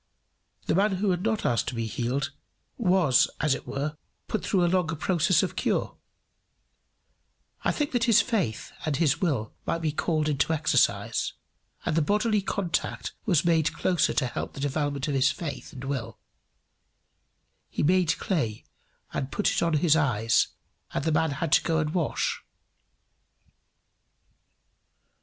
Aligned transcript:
The 0.65 0.73
man 0.73 0.93
who 0.93 1.11
had 1.11 1.21
not 1.21 1.45
asked 1.45 1.67
to 1.67 1.75
be 1.75 1.85
healed 1.85 2.31
was 2.75 3.29
as 3.39 3.53
it 3.53 3.67
were 3.67 3.97
put 4.27 4.43
through 4.43 4.65
a 4.65 4.65
longer 4.65 4.95
process 4.95 5.43
of 5.43 5.55
cure 5.55 5.95
I 7.63 7.71
think 7.71 7.91
that 7.91 8.05
his 8.05 8.19
faith 8.19 8.71
and 8.83 8.97
his 8.97 9.21
will 9.21 9.53
might 9.67 9.77
be 9.83 9.91
called 9.91 10.27
into 10.27 10.53
exercise; 10.53 11.33
and 11.85 11.95
the 11.95 12.01
bodily 12.01 12.41
contact 12.41 13.13
was 13.27 13.45
made 13.45 13.73
closer 13.73 14.11
to 14.15 14.25
help 14.25 14.53
the 14.53 14.59
development 14.59 15.07
of 15.07 15.13
his 15.13 15.29
faith 15.29 15.71
and 15.71 15.83
will: 15.83 16.17
he 17.69 17.83
made 17.83 18.17
clay 18.17 18.65
and 19.13 19.31
put 19.31 19.51
it 19.51 19.61
on 19.61 19.73
his 19.73 19.95
eyes, 19.95 20.47
and 20.95 21.03
the 21.03 21.11
man 21.11 21.29
had 21.29 21.51
to 21.51 21.63
go 21.63 21.77
and 21.77 21.93
wash. 21.93 22.41